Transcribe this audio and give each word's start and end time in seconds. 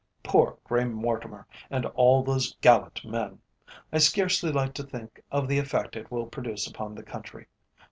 "Poor 0.23 0.57
Grey 0.63 0.83
Mortimer 0.85 1.45
and 1.69 1.85
all 1.85 2.23
those 2.23 2.55
gallant 2.55 3.05
men! 3.05 3.39
I 3.93 3.99
scarcely 3.99 4.51
like 4.51 4.73
to 4.73 4.83
think 4.83 5.21
of 5.29 5.47
the 5.47 5.59
effect 5.59 5.95
it 5.95 6.09
will 6.09 6.25
produce 6.25 6.65
upon 6.65 6.95
the 6.95 7.03
country. 7.03 7.45